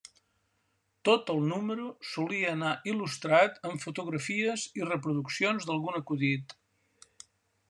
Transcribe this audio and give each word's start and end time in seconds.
Tot 1.09 1.27
el 1.33 1.41
número 1.51 1.85
solia 2.13 2.49
anar 2.57 2.73
il·lustrat 2.93 3.61
amb 3.71 3.85
fotografies 3.87 4.67
i 4.83 4.91
reproduccions 4.93 5.71
d'algun 5.73 6.03
acudit. 6.05 6.61